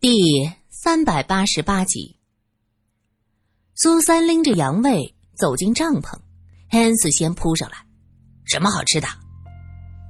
[0.00, 2.16] 第三百八十八集，
[3.74, 6.18] 苏三拎着羊胃走进帐篷，
[6.70, 7.76] 汉斯先扑上来
[8.46, 9.06] ：“什么好吃的？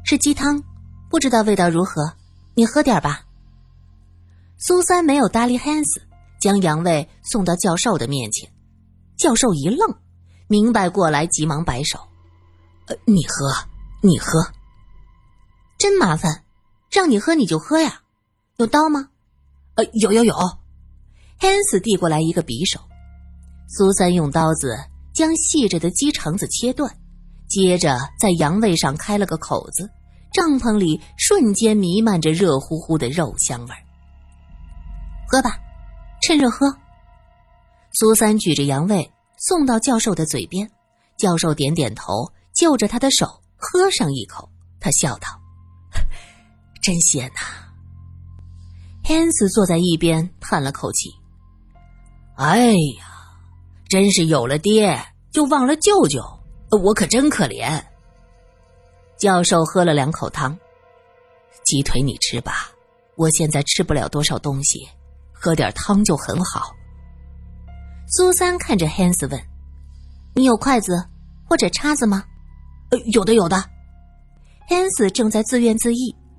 [0.04, 0.62] 是鸡汤，
[1.10, 2.14] 不知道味道如何，
[2.54, 3.24] 你喝点吧。”
[4.58, 6.00] 苏三没有搭理汉斯，
[6.40, 8.48] 将羊胃送到教授的面前。
[9.16, 9.92] 教授一愣，
[10.46, 11.98] 明白过来，急忙摆手
[12.86, 13.52] ：“呃，你喝，
[14.02, 14.52] 你喝。
[15.78, 16.44] 真麻烦，
[16.92, 18.02] 让你喝你就喝呀，
[18.58, 19.08] 有刀吗？”
[19.94, 20.34] 有有有，
[21.38, 22.80] 汉斯递过来一个匕首，
[23.68, 24.76] 苏三用刀子
[25.14, 26.94] 将细着的鸡肠子切断，
[27.48, 29.90] 接着在羊胃上开了个口子，
[30.32, 33.74] 帐篷里瞬间弥漫着热乎乎的肉香味
[35.28, 35.58] 喝吧，
[36.22, 36.74] 趁热喝。
[37.92, 40.70] 苏三举着羊胃送到教授的嘴边，
[41.16, 44.48] 教授点点头，就着他的手喝上一口，
[44.80, 45.28] 他笑道
[46.82, 47.40] ：“真鲜呐。”
[49.10, 51.12] 天子坐在一边叹了口气
[52.38, 53.04] ：“哎呀，
[53.88, 54.96] 真是有了爹
[55.32, 56.22] 就忘了舅舅，
[56.84, 57.82] 我可真可怜。”
[59.18, 60.56] 教授喝了两口汤，
[61.64, 62.70] 鸡腿你吃吧，
[63.16, 64.88] 我现在吃不了多少东西，
[65.32, 66.70] 喝点汤就很好。
[68.16, 69.42] 苏三看着汉斯问
[70.36, 71.04] ：“你有筷子
[71.48, 72.22] 或者叉子吗
[72.92, 73.56] ？”“呃，有的，有的。”
[74.70, 75.96] 汉斯正在自怨自艾，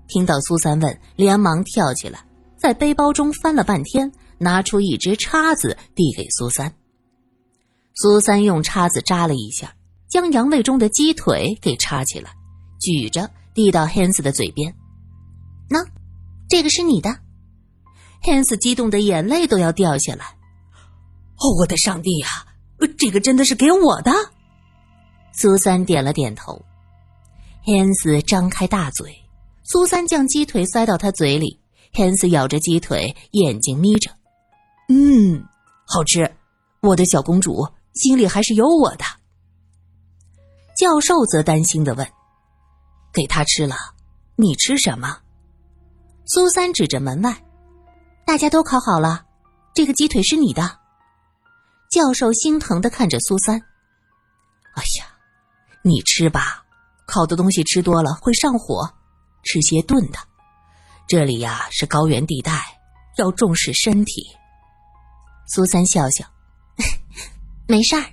[0.08, 2.24] 听到苏三问，连忙跳起来。
[2.62, 6.72] 在背包中翻了半天，拿出一只叉子递给苏三。
[7.96, 9.74] 苏三用叉子扎了一下，
[10.08, 12.32] 将羊胃中的鸡腿给插起来，
[12.80, 14.72] 举着递到汉斯的嘴边。
[15.70, 15.84] 喏，
[16.48, 17.10] 这个是你的。
[18.22, 20.26] 汉斯激动的眼泪都要掉下来。
[21.38, 22.28] 哦，我的上帝呀，
[22.96, 24.12] 这个真的是给我的！
[25.34, 26.64] 苏三点了点头。
[27.64, 29.12] 汉斯张开大嘴，
[29.64, 31.60] 苏三将鸡腿塞到他嘴里。
[31.92, 34.12] 天赐咬着鸡腿，眼睛眯着，
[34.90, 35.46] 嗯，
[35.86, 36.38] 好吃。
[36.82, 39.04] 我的小公主心里还是有我的。
[40.76, 42.08] 教授则担心的问
[43.14, 43.76] ：“给他吃了，
[44.36, 45.20] 你吃什么？”
[46.26, 47.44] 苏三指着门外
[48.26, 49.26] ：“大家都烤好了，
[49.76, 50.80] 这个鸡腿是你的。”
[51.92, 53.60] 教授心疼的看着苏三
[54.74, 55.06] ：“哎呀，
[55.84, 56.66] 你吃吧，
[57.06, 58.90] 烤的东西吃多了会上火，
[59.44, 60.18] 吃些炖的。”
[61.12, 62.54] 这里呀是高原地带，
[63.18, 64.26] 要重视身体。
[65.46, 66.24] 苏三笑笑，
[67.68, 68.06] 没事儿，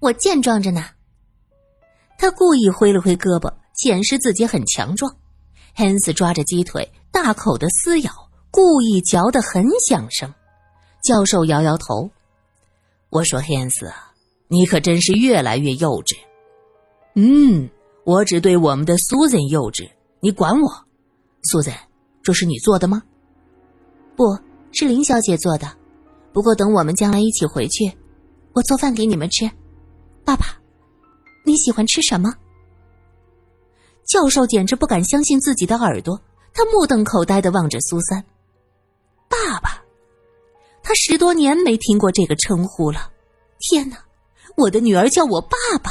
[0.00, 0.84] 我健壮着呢。
[2.18, 5.14] 他故意挥了挥胳膊，显示自己很强壮。
[5.76, 8.10] 汉斯抓着鸡腿，大口的撕咬，
[8.50, 10.34] 故意嚼得很响声。
[11.04, 12.10] 教授摇摇头，
[13.10, 13.92] 我说汉斯，
[14.48, 16.16] 你可真是越来越幼稚。
[17.14, 17.70] 嗯，
[18.02, 20.84] 我只对我们的苏 n 幼稚，你管我，
[21.44, 21.72] 苏 n
[22.24, 23.02] 这是你做的吗？
[24.16, 24.24] 不
[24.72, 25.70] 是林小姐做的，
[26.32, 27.92] 不过等我们将来一起回去，
[28.54, 29.48] 我做饭给你们吃。
[30.24, 30.46] 爸爸，
[31.44, 32.32] 你喜欢吃什么？
[34.06, 36.18] 教授简直不敢相信自己的耳朵，
[36.54, 38.24] 他目瞪口呆的望着苏三。
[39.28, 39.82] 爸爸，
[40.82, 43.10] 他十多年没听过这个称呼了。
[43.60, 43.98] 天哪，
[44.56, 45.90] 我的女儿叫我爸爸。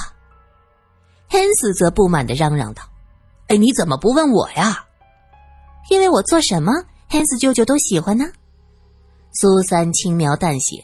[1.28, 2.84] 汉斯则不满的嚷嚷道
[3.50, 4.86] ：“哎，你怎么不问我呀？”
[5.90, 6.72] 因为我做什么，
[7.10, 8.26] 汉斯舅舅都喜欢呢。
[9.34, 10.84] 苏三轻描淡写，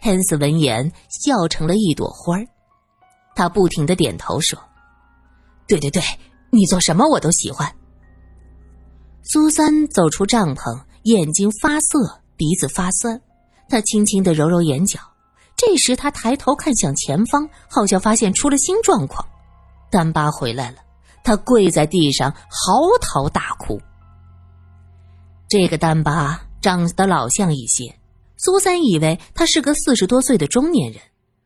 [0.00, 2.46] 汉斯闻言笑成了一朵花儿。
[3.34, 4.58] 他不停的点头说
[5.66, 6.02] ：“对对对，
[6.50, 7.72] 你做什么我都喜欢。”
[9.22, 13.20] 苏三走出帐篷，眼睛发涩，鼻子发酸。
[13.68, 14.98] 他轻轻的揉揉眼角。
[15.56, 19.24] 这时他抬头看向前方，好像发现出了新状况。
[19.90, 20.78] 丹巴回来了，
[21.22, 23.80] 他跪在地上嚎啕大哭。
[25.52, 27.94] 这个丹巴长得老像一些，
[28.38, 31.02] 苏三以为他是个四十多岁的中年人，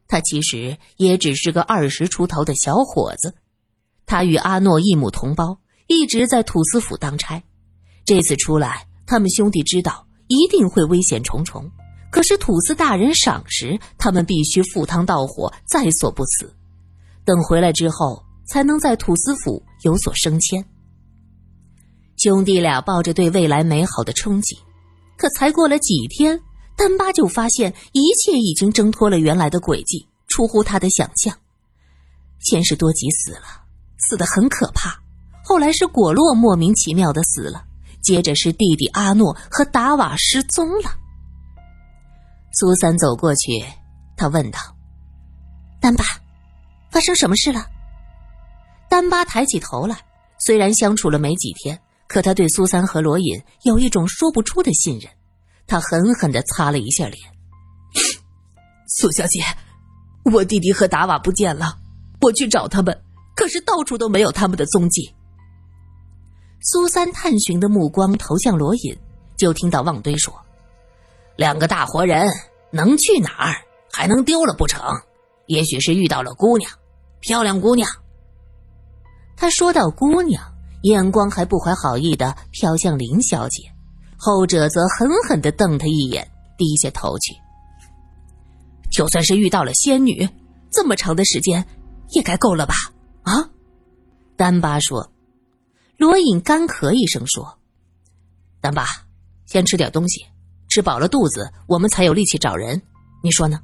[0.06, 3.34] 他其实也只是个二十出头的小伙子。
[4.06, 5.58] 他与阿诺一母同胞，
[5.88, 7.42] 一直在土司府当差。
[8.04, 11.68] 这次出来，他们兄弟知道一定会危险重重。
[12.12, 16.54] 可是土司大人赏识他们，必须赴汤蹈火，在所不辞。
[17.24, 20.64] 等回来之后，才能在土司府有所升迁。
[22.16, 24.58] 兄弟俩抱着对未来美好的憧憬，
[25.16, 26.40] 可才过了几天，
[26.76, 31.36] 丹巴就发现一切已经挣脱了原来的轨迹，出乎他的想象。
[32.40, 33.64] 先是多吉死了，
[33.98, 34.90] 死得很可怕；
[35.44, 37.64] 后来是果洛莫名其妙的死了，
[38.02, 40.90] 接着是弟弟阿诺和达瓦失踪了。
[42.52, 43.62] 苏三走过去，
[44.16, 44.58] 他问道
[45.80, 46.04] ：“丹巴，
[46.90, 47.66] 发生什么事了？”
[48.88, 49.98] 丹巴抬起头来，
[50.38, 51.78] 虽然相处了没几天。
[52.08, 55.10] 可他对苏三和罗隐有一种说不出的信任，
[55.66, 57.18] 他狠狠的擦了一下脸。
[58.88, 59.42] 苏小姐，
[60.32, 61.76] 我弟弟和达瓦不见了，
[62.20, 63.02] 我去找他们，
[63.34, 65.12] 可是到处都没有他们的踪迹。
[66.62, 68.96] 苏三探寻的目光投向罗隐，
[69.36, 70.32] 就听到旺堆说
[71.36, 72.26] ：“两个大活人
[72.70, 73.56] 能去哪儿？
[73.92, 74.82] 还能丢了不成？
[75.46, 76.70] 也许是遇到了姑娘，
[77.20, 77.88] 漂亮姑娘。”
[79.36, 80.42] 他说到姑娘，
[80.82, 83.62] 眼光还不怀好意的飘向林小姐，
[84.16, 86.26] 后者则狠狠的瞪他一眼，
[86.56, 87.34] 低下头去。
[88.90, 90.28] 就算是遇到了仙女，
[90.70, 91.66] 这么长的时间
[92.10, 92.74] 也该够了吧？
[93.22, 93.50] 啊？
[94.36, 95.12] 丹巴说。
[95.98, 97.58] 罗隐干咳一声说
[98.60, 98.84] ：“丹巴，
[99.46, 100.26] 先吃点东西，
[100.68, 102.82] 吃饱了肚子，我们才有力气找人。
[103.22, 103.58] 你说呢？”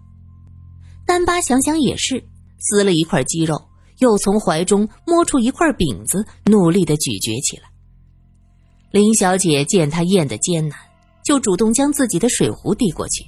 [1.04, 2.24] 丹巴想想也是，
[2.58, 3.62] 撕了一块鸡肉，
[4.02, 7.70] 又从怀中摸出一块饼子，努力的咀嚼起来。
[8.90, 10.76] 林小姐见他咽得艰难，
[11.24, 13.24] 就主动将自己的水壶递过去：“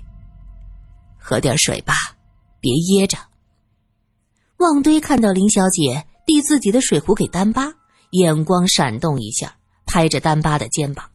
[1.17, 1.95] 喝点水吧，
[2.61, 3.17] 别噎着。”
[4.59, 7.73] 旺堆看到林小姐递自己的水壶给丹巴。
[8.11, 9.57] 眼光闪动一下，
[9.87, 11.09] 拍着丹巴的肩膀：“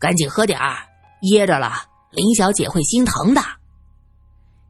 [0.00, 0.88] 赶紧喝点儿，
[1.22, 1.72] 噎着了，
[2.12, 3.42] 林小姐会心疼的。”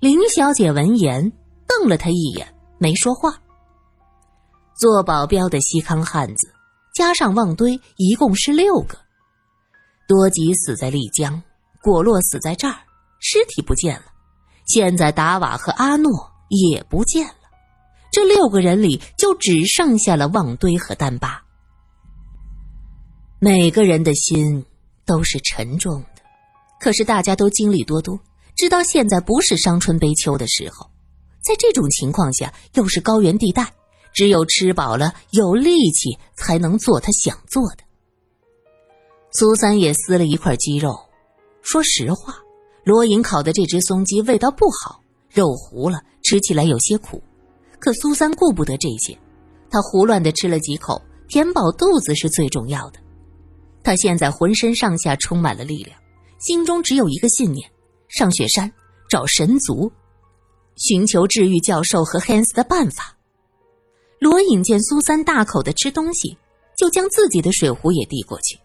[0.01, 1.33] 林小姐闻言
[1.69, 3.41] 瞪了他一眼，没说话。
[4.77, 6.53] 做保镖的西康汉子
[6.95, 8.99] 加上旺堆，一共是六个。
[10.07, 11.43] 多吉死在丽江，
[11.83, 12.75] 果洛死在这儿，
[13.21, 14.05] 尸体不见了。
[14.67, 17.35] 现在达瓦和阿诺也不见了。
[18.13, 21.43] 这六个人里，就只剩下了旺堆和丹巴。
[23.41, 24.65] 每个人的心
[25.05, 26.23] 都是沉重的，
[26.81, 28.19] 可是大家都经历多多，
[28.57, 30.89] 知道现在不是伤春悲秋的时候。
[31.43, 33.71] 在这种情况下，又是高原地带，
[34.15, 37.79] 只有吃饱了有力气，才能做他想做的。
[39.33, 40.97] 苏三也撕了一块鸡肉，
[41.61, 42.37] 说实话，
[42.85, 47.21] 罗隐烤的这只松鸡味道不好，肉糊了，吃起来有些苦。
[47.81, 49.19] 可苏三顾不得这些，
[49.69, 53.01] 他胡乱的吃了几口，填饱肚子是最重要的。
[53.83, 55.99] 他现在浑身上下充满了力量，
[56.39, 57.69] 心中只有一个信念：
[58.09, 58.73] 上雪山
[59.11, 59.91] 找神族，
[60.77, 63.14] 寻求治愈教授和 Hans 的办法。
[64.25, 66.39] 罗隐见苏三大口的吃东西，
[66.79, 68.59] 就将自己的水壶也递过去。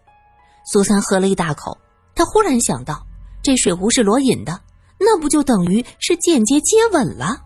[0.64, 1.76] 苏三喝了一大口，
[2.14, 3.06] 他忽然想到，
[3.42, 4.58] 这水壶是罗隐的，
[4.98, 7.42] 那不就等于是间接接吻了？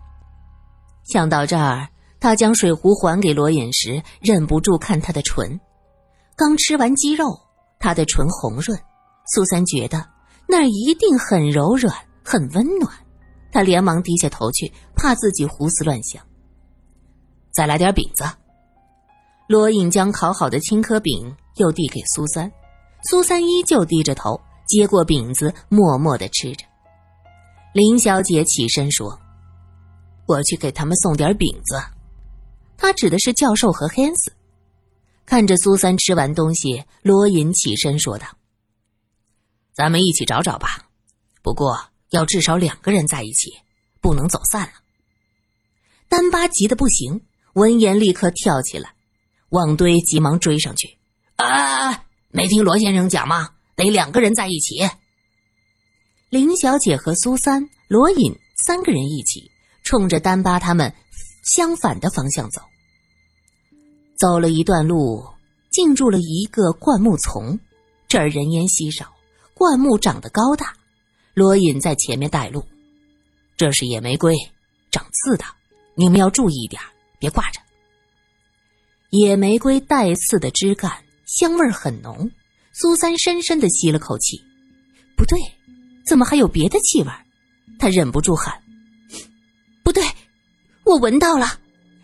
[1.03, 1.89] 想到这儿，
[2.21, 5.59] 他将水壶还给罗隐时，忍不住看他的唇。
[6.37, 7.37] 刚吃完鸡肉，
[7.79, 8.79] 他的唇红润。
[9.33, 10.07] 苏三觉得
[10.47, 12.89] 那儿一定很柔软、很温暖。
[13.51, 16.23] 他连忙低下头去，怕自己胡思乱想。
[17.55, 18.25] 再来点饼子。
[19.47, 22.51] 罗隐将烤好的青稞饼又递给苏三，
[23.09, 26.65] 苏三依旧低着头接过饼子，默默的吃着。
[27.73, 29.19] 林小姐起身说。
[30.27, 31.79] 我去给他们送点饼子。
[32.77, 34.31] 他指的是教授和 Hans。
[35.23, 38.25] 看着苏三吃完东西，罗隐起身说道
[39.71, 40.89] ：“咱们一起找找吧，
[41.43, 41.79] 不过
[42.09, 43.53] 要至少两个人在一起，
[44.01, 44.73] 不能走散了。”
[46.09, 47.21] 丹巴急得不行，
[47.55, 48.93] 闻言立刻跳起来。
[49.49, 50.97] 旺堆急忙追上去
[51.37, 53.51] ：“啊，没听罗先生讲吗？
[53.75, 54.75] 得两个人在一起。”
[56.29, 59.51] 林小姐和苏三、罗隐三个人一起。
[59.83, 60.91] 冲着丹巴他们
[61.43, 62.59] 相反的方向走，
[64.17, 65.23] 走了一段路，
[65.69, 67.59] 进入了一个灌木丛。
[68.07, 69.13] 这儿人烟稀少，
[69.53, 70.73] 灌木长得高大。
[71.35, 72.65] 罗隐在前面带路。
[73.57, 74.35] 这是野玫瑰，
[74.89, 75.45] 长刺的，
[75.93, 76.81] 你们要注意一点，
[77.25, 77.59] 别挂着。
[79.09, 80.91] 野玫瑰带刺的枝干，
[81.25, 82.29] 香味很浓。
[82.71, 84.39] 苏三深深的吸了口气，
[85.17, 85.39] 不对，
[86.05, 87.09] 怎么还有别的气味？
[87.79, 88.53] 他忍不住喊。
[89.83, 90.03] 不对，
[90.83, 91.47] 我闻到了，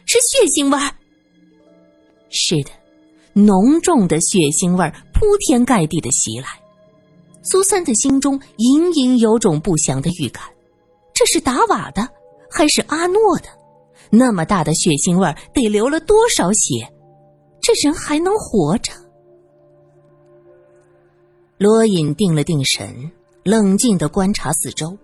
[0.08, 0.92] 是血腥味儿。
[2.32, 2.72] 是的，
[3.34, 6.48] 浓重的血腥味儿铺天盖地的袭来。
[7.44, 10.44] 苏三的心中隐隐有种不祥的预感，
[11.13, 12.10] 这是达瓦的
[12.50, 13.61] 还是阿诺的？
[14.12, 16.91] 那么大的血腥味儿，得流了多少血？
[17.62, 18.91] 这人还能活着？
[21.58, 23.12] 罗隐定了定神，
[23.44, 24.98] 冷静的观察四周。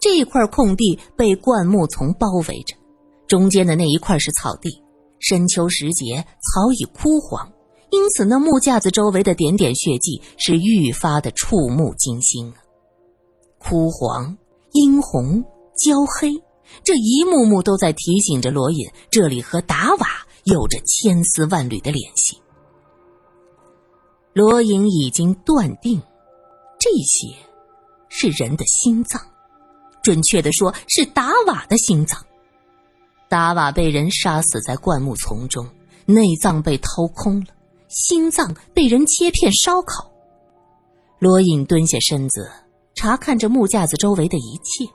[0.00, 2.76] 这一块空地被灌木丛包围着，
[3.26, 4.82] 中间的那一块是草地。
[5.18, 7.50] 深秋时节，草已枯黄，
[7.90, 12.56] 因此那木架子周围的点点血迹是愈发的触目惊心啊！
[13.58, 14.36] 枯黄、
[14.72, 15.42] 殷红、
[15.82, 16.30] 焦黑，
[16.84, 20.08] 这一幕幕都在提醒着罗隐，这里和达瓦
[20.44, 22.40] 有着千丝万缕的联系。
[24.32, 26.00] 罗隐已经断定，
[26.78, 27.34] 这些。
[28.08, 29.20] 是人的心脏，
[30.02, 32.18] 准确的说是达瓦的心脏。
[33.28, 35.68] 达瓦被人杀死在灌木丛中，
[36.06, 37.46] 内脏被掏空了，
[37.88, 40.10] 心脏被人切片烧烤。
[41.18, 42.50] 罗隐蹲下身子，
[42.94, 44.90] 查看着木架子周围的一切，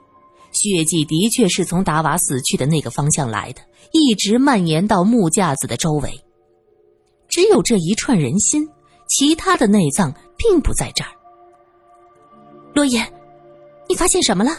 [0.52, 3.60] 血迹的确是从达瓦死去的那个方向来的，
[3.92, 6.12] 一直蔓延到木架子的周围。
[7.28, 8.68] 只有这一串人心，
[9.08, 11.10] 其他的内脏并不在这儿。
[12.74, 13.02] 罗隐，
[13.88, 14.52] 你发现什么了？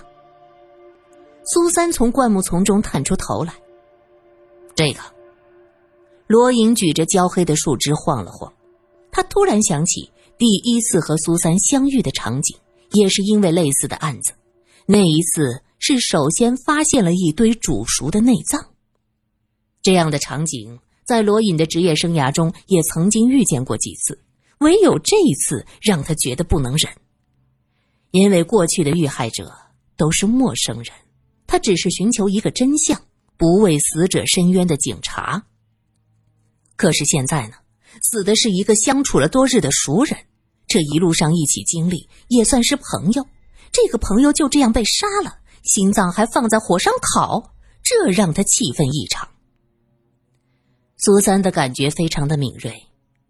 [1.45, 3.53] 苏三从灌木丛中探出头来。
[4.75, 4.99] 这个，
[6.25, 8.51] 罗隐举着焦黑的树枝晃了晃，
[9.11, 10.11] 他突然想起。
[10.35, 12.57] 第一次和苏三相遇的场景，
[12.93, 14.33] 也是因为类似的案子。
[14.87, 18.69] 那一次是首先发现了一堆煮熟的内脏。
[19.81, 24.17] 这样的场景在罗隐的职业生涯中也曾经遇见过几次，
[24.59, 26.89] 唯有这一次让他觉得不能忍。
[28.11, 29.51] 因为过去的遇害者
[29.97, 30.87] 都是陌生人，
[31.47, 33.01] 他只是寻求一个真相，
[33.35, 35.43] 不为死者伸冤的警察。
[36.77, 37.55] 可是现在呢？
[38.03, 40.17] 死的是一个相处了多日的熟人，
[40.65, 43.27] 这一路上一起经历，也算是朋友。
[43.73, 49.27] 这个朋友就这样被杀了，心脏还放在火上烤，这让他气愤异常。
[50.97, 52.81] 苏三的感觉非常的敏锐，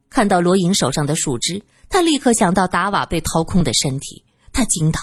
[0.10, 5.00] 看到罗颖手上的树枝，他立刻想到达瓦被掏空的身体，他惊道：“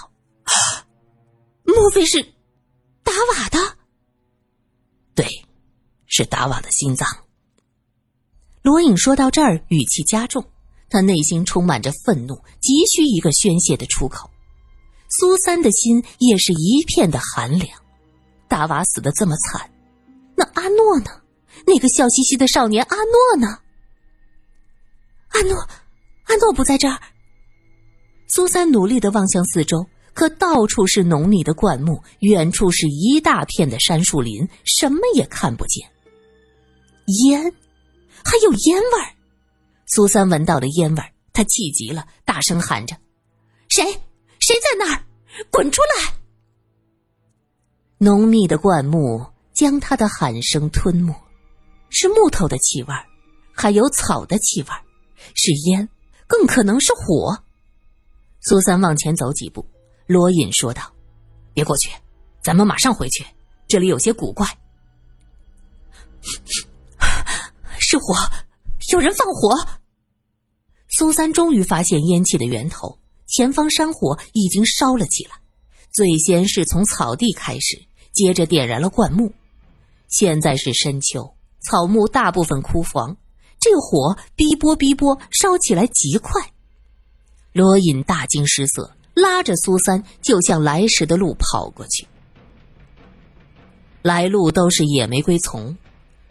[1.65, 2.23] 莫非是
[3.03, 3.77] 达瓦的
[5.15, 5.27] ？”“对，
[6.07, 7.09] 是达瓦的心脏。”
[8.63, 10.45] 罗颖说到这儿，语气加重，
[10.89, 14.31] 他内心充满着愤怒，急需一个宣泄的出口。
[15.11, 17.69] 苏三的心也是一片的寒凉。
[18.49, 19.71] 达瓦死的这么惨，
[20.35, 21.11] 那阿诺呢？
[21.67, 23.59] 那个笑嘻嘻的少年阿诺呢？
[25.29, 25.57] 阿诺，
[26.25, 26.99] 阿诺不在这儿。
[28.27, 35.89] 苏三努力的望向四周，可到处是浓密的灌木，远处是一大片的杉树林，什么也看不见。
[37.25, 37.53] 烟。
[38.23, 39.15] 还有烟味儿，
[39.87, 42.97] 苏三闻到了烟味儿，他气急了，大声喊着
[43.71, 43.85] ：“谁？
[44.51, 45.05] 谁在那儿？
[45.49, 46.15] 滚出来！”
[47.99, 51.15] 浓密的灌木将他的喊声吞没，
[51.89, 52.89] 是木头的气味
[53.53, 54.69] 还有草的气味
[55.37, 55.89] 是烟，
[56.27, 57.45] 更可能是火。
[58.41, 59.65] 苏三往前走几步，
[60.07, 60.83] 罗隐说道
[61.55, 61.93] ：“别过去，
[62.43, 63.25] 咱们马上回去，
[63.69, 64.49] 这里有些古怪。
[67.79, 68.17] ”是火，
[68.93, 69.57] 有人放火。
[70.89, 72.99] 苏三终于发现烟气的源头，
[73.31, 75.31] 前方山火已经烧了起来。
[75.93, 77.81] 最先是从草地开始，
[78.13, 79.33] 接着点燃了灌木。
[80.09, 83.17] 现在是深秋，草木大部分枯黄，
[83.61, 86.53] 这火逼波逼波烧起来极快。
[87.53, 92.07] 罗隐大惊失色，拉着苏三就向来时的路跑过去。
[94.03, 95.77] 来路都是野玫瑰丛。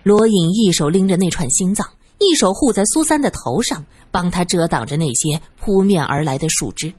[0.04, 1.86] 罗隐一手拎着那串心脏，
[2.20, 6.94] 一手护在苏三的头上，帮他遮挡着那些扑面而来的树枝。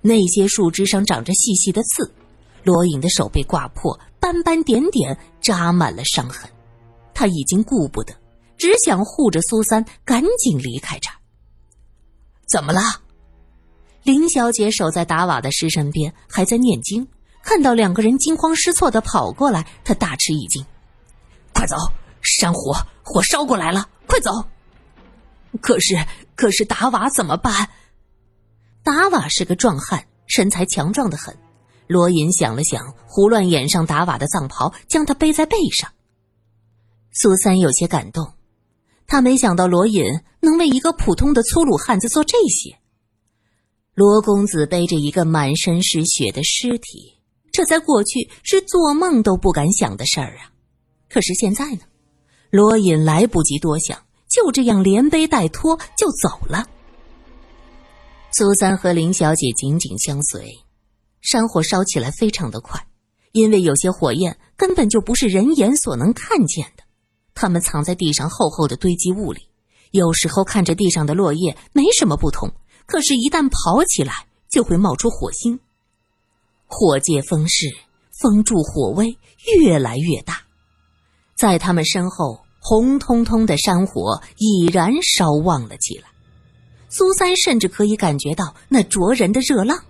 [0.00, 2.12] 那些树枝上长着细细的刺，
[2.62, 6.48] 罗隐的手被刮破，斑斑点点扎满了伤痕。
[7.12, 8.14] 他已经顾不得，
[8.56, 11.16] 只想护着苏三赶紧离开这儿。
[12.48, 12.80] 怎么了？
[14.02, 17.06] 林小姐守在达瓦的尸身边，还在念经。
[17.42, 20.64] 看到两个人惊慌失措的跑过来，她大吃一惊
[21.52, 21.76] ：“快走！”
[22.22, 24.30] 山火，火烧过来了，快走！
[25.60, 25.96] 可是，
[26.36, 27.68] 可是达瓦怎么办？
[28.84, 31.36] 达瓦是个壮汉，身材强壮的很。
[31.88, 35.90] 罗隐想了想，胡乱掩上达瓦的藏袍，将他背在背上。
[37.12, 38.34] 苏三有些感动，
[39.06, 40.04] 他没想到罗隐
[40.40, 42.76] 能为一个普通的粗鲁汉子做这些。
[43.94, 47.18] 罗公子背着一个满身是血的尸体，
[47.50, 50.52] 这在过去是做梦都不敢想的事儿啊！
[51.08, 51.80] 可是现在呢？
[52.50, 53.98] 罗隐来不及多想，
[54.36, 56.66] 就这样连背带拖就走了。
[58.32, 60.58] 苏三和林小姐紧紧相随，
[61.22, 62.86] 山火烧起来非常的快，
[63.32, 66.82] 因为有些火焰根本就不是人眼所能看见的，
[67.34, 69.48] 他们藏在地上厚厚的堆积物里，
[69.92, 72.52] 有时候看着地上的落叶没什么不同，
[72.84, 75.58] 可是，一旦跑起来就会冒出火星，
[76.66, 77.74] 火借风势，
[78.20, 79.16] 风助火威，
[79.62, 80.42] 越来越大。
[81.38, 86.08] 在他们身后，红彤彤的山火已然烧旺了起来。
[86.88, 89.80] 苏三甚至可以感觉到那灼人的热浪。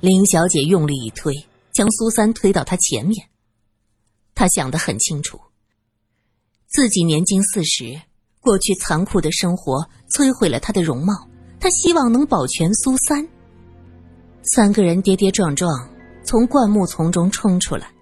[0.00, 1.32] 林小姐用力一推，
[1.72, 3.28] 将苏三推到她前面。
[4.34, 5.38] 她想得很清楚，
[6.66, 8.00] 自己年近四十，
[8.40, 11.28] 过去残酷的生活摧毁了她的容貌，
[11.60, 13.24] 她希望能保全苏三。
[14.42, 15.70] 三个人跌跌撞撞
[16.24, 17.92] 从灌木丛中冲出来，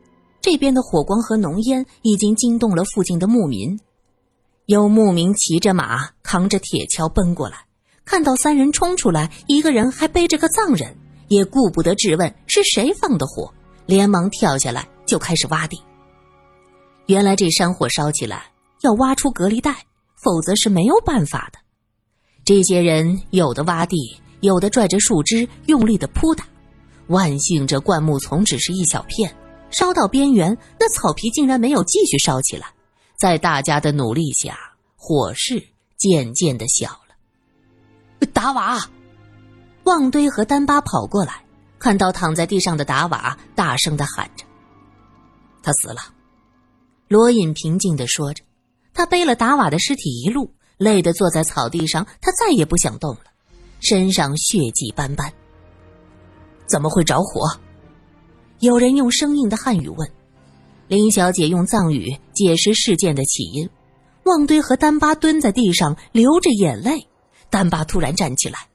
[0.44, 3.80] 这边的火光和浓烟已经惊动了附近的牧民。
[4.66, 7.64] 有牧民骑着马，扛着铁锹奔过来，
[8.04, 10.94] 看到三人冲出来，一个人还背着个藏人，
[11.28, 13.50] 也顾不得质问是谁放的火，
[13.86, 15.80] 连忙跳下来就开始挖地。
[17.06, 18.44] 原来这山火烧起来
[18.82, 19.74] 要挖出隔离带，
[20.22, 21.58] 否则是没有办法的。
[22.44, 23.96] 这些人有的挖地，
[24.40, 26.44] 有的拽着树枝用力的扑打。
[27.06, 29.34] 万幸这灌木丛只是一小片，
[29.74, 32.68] 烧到边缘，那草皮竟然没有继续烧起来。
[33.18, 34.56] 在大家的努力下，
[34.96, 35.60] 火势
[35.96, 38.28] 渐渐的小了。
[38.32, 38.88] 达瓦，
[39.82, 41.44] 旺堆和丹巴跑过来，
[41.80, 44.44] 看到躺在地上的达瓦，大声的喊着
[45.60, 46.00] ：“他死了。”
[47.08, 48.44] 罗隐平静的说着，
[48.92, 53.24] 他背了达瓦的尸体一路，累得坐在草地上，他再也不想动了，
[53.80, 55.32] 身上血迹斑斑。
[56.66, 57.50] 怎么会着火？
[58.64, 60.10] 有人用生硬的汉语问。
[60.88, 63.68] 林小姐用藏语解释事件的起因。
[64.24, 67.06] 旺堆和丹巴蹲在地上流着眼泪。
[67.50, 68.68] 丹巴突然站起来：“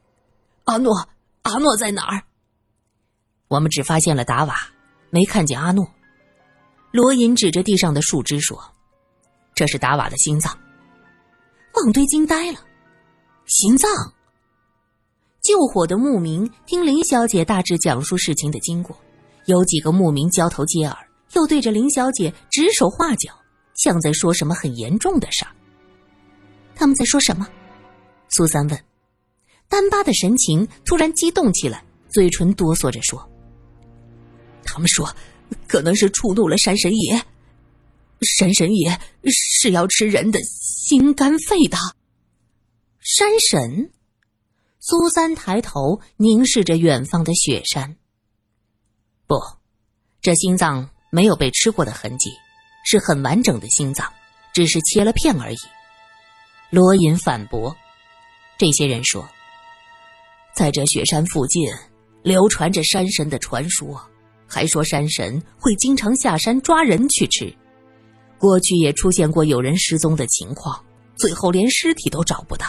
[0.65, 1.09] 阿诺，
[1.41, 2.21] 阿诺在哪儿？”
[3.49, 4.55] 我们只发现了达瓦，
[5.09, 5.89] 没看见阿诺。
[6.91, 8.61] 罗隐指着地上的树枝说
[9.55, 10.55] ：“这是达瓦的心脏。”
[11.73, 12.59] 旺堆惊呆了
[13.47, 13.89] ：“心脏？”
[15.41, 18.95] 救火的牧民听林小姐大致讲述事情的经过，
[19.49, 20.95] 有几个牧民交头接耳，
[21.33, 23.33] 又对着林小姐指手画脚，
[23.75, 25.51] 像在说什么很严重的事儿。
[26.75, 27.47] 他们在说什么？
[28.29, 28.79] 苏三问。
[29.67, 33.27] 丹巴的神情突然激动起来，嘴唇哆嗦着说
[34.63, 35.09] ：“他们说。”
[35.67, 37.19] 可能是触怒了山神爷，
[38.21, 41.75] 山神爷是要吃人的心肝肺的。
[42.99, 43.91] 山神，
[44.79, 47.97] 苏三抬头凝视着远方的雪山。
[49.29, 49.39] 不，
[50.21, 52.31] 这心脏没有被吃过的痕迹，
[52.83, 54.11] 是很完整的心脏，
[54.55, 55.57] 只是切了片而已。
[56.71, 57.77] 罗隐反驳
[58.57, 59.29] ：“这些人说，
[60.55, 61.71] 在这雪山附近
[62.23, 64.01] 流传着山神的传说。”
[64.51, 67.55] 还说山神会经常下山抓人去吃，
[68.39, 70.83] 过去也出现过有人失踪的情况，
[71.15, 72.65] 最后连尸体都找不到，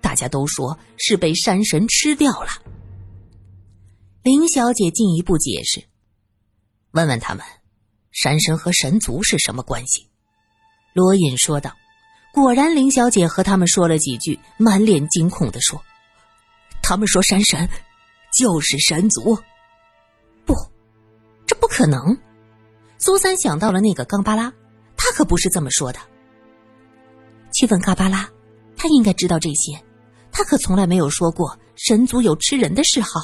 [0.00, 2.48] 大家都说是被山神吃掉了。
[4.24, 5.84] 林小姐进一步解释
[6.92, 7.44] ：“问问他们，
[8.10, 10.08] 山神和神族是什么关系？”
[10.94, 11.74] 罗隐说道。
[12.34, 15.84] 果然，林小姐和他们说了几句，满脸惊恐的说
[16.82, 17.68] ：“他们说山神
[18.32, 19.38] 就是神族。”
[20.46, 20.54] 不
[21.46, 22.16] 这不可能，
[22.96, 24.50] 苏三想到了那个冈巴拉，
[24.96, 26.00] 他可不是这么说的。
[27.52, 28.30] 去问嘎巴拉，
[28.78, 29.78] 他应该知道这些，
[30.30, 33.20] 他可从来没有说过神族有吃人的嗜好。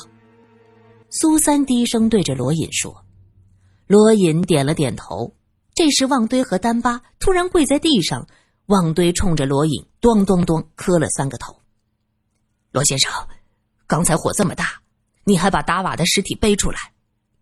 [1.09, 3.07] 苏三低声对着罗隐说，
[3.89, 5.35] 罗隐点了点头。
[5.75, 8.29] 这时，旺堆和丹巴突然跪在地上，
[8.67, 11.57] 旺堆冲着罗隐咚咚咚磕了三个头。
[12.71, 13.11] 罗先生，
[13.87, 14.83] 刚才火这么大，
[15.25, 16.77] 你还把达瓦的尸体背出来。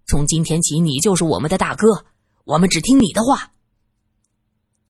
[0.07, 2.05] 从今天起，你就是我们的大哥，
[2.45, 3.51] 我们只听你的话。